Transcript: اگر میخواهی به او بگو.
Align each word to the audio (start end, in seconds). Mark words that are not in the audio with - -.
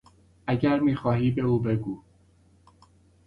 اگر 0.47 0.79
میخواهی 0.79 1.31
به 1.31 1.41
او 1.41 1.59
بگو. 1.59 2.03